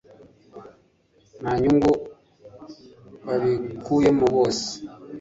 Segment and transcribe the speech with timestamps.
[1.41, 1.91] nta nyungu
[3.25, 4.67] babikuyemo bose